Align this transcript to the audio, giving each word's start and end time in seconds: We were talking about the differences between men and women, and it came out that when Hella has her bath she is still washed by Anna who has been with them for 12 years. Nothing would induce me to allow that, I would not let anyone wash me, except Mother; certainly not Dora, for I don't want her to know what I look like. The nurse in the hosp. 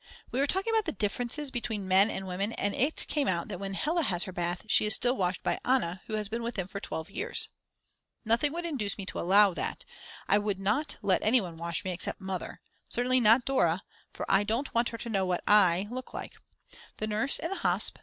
We 0.31 0.39
were 0.39 0.47
talking 0.47 0.73
about 0.73 0.85
the 0.85 0.93
differences 0.93 1.51
between 1.51 1.87
men 1.87 2.09
and 2.09 2.25
women, 2.25 2.53
and 2.53 2.73
it 2.73 3.05
came 3.07 3.27
out 3.27 3.49
that 3.49 3.59
when 3.59 3.75
Hella 3.75 4.01
has 4.01 4.23
her 4.23 4.31
bath 4.31 4.63
she 4.67 4.87
is 4.87 4.95
still 4.95 5.15
washed 5.15 5.43
by 5.43 5.59
Anna 5.63 6.01
who 6.07 6.15
has 6.15 6.27
been 6.27 6.41
with 6.41 6.55
them 6.55 6.67
for 6.67 6.79
12 6.79 7.11
years. 7.11 7.49
Nothing 8.25 8.51
would 8.51 8.65
induce 8.65 8.97
me 8.97 9.05
to 9.05 9.19
allow 9.19 9.53
that, 9.53 9.85
I 10.27 10.39
would 10.39 10.57
not 10.59 10.97
let 11.03 11.21
anyone 11.21 11.55
wash 11.55 11.83
me, 11.83 11.91
except 11.91 12.19
Mother; 12.19 12.61
certainly 12.89 13.19
not 13.19 13.45
Dora, 13.45 13.83
for 14.11 14.25
I 14.27 14.43
don't 14.43 14.73
want 14.73 14.89
her 14.89 14.97
to 14.97 15.07
know 15.07 15.23
what 15.27 15.43
I 15.45 15.87
look 15.91 16.15
like. 16.15 16.33
The 16.97 17.05
nurse 17.05 17.37
in 17.37 17.51
the 17.51 17.57
hosp. 17.57 17.99